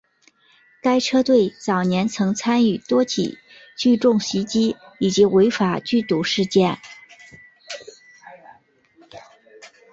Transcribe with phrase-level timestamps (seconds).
[0.81, 3.37] 该车队早年曾参与多起
[3.77, 6.79] 聚众袭击以及违法聚赌事件。